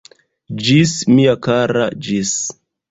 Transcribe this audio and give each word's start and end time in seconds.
Ĝis, 0.69 0.95
mia 1.19 1.37
kara, 1.49 1.87
ĝis! 2.09 2.37